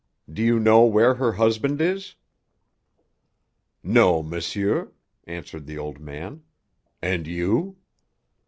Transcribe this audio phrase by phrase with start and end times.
[0.33, 2.15] Do you know where her husband is?"
[3.83, 4.93] "No, monsieur,"
[5.25, 6.41] answered the old man.
[7.03, 7.77] "And you?"